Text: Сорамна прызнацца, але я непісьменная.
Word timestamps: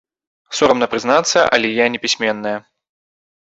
Сорамна 0.59 0.87
прызнацца, 0.93 1.43
але 1.59 1.67
я 1.83 1.87
непісьменная. 1.97 2.55